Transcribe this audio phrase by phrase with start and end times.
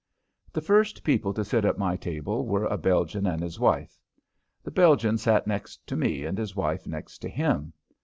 [0.51, 3.99] The first people to sit at my table were a Belgian and his wife.
[4.63, 7.71] The Belgian sat next to me and his wife next to him.